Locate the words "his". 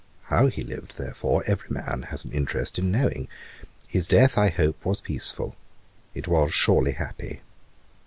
3.87-4.07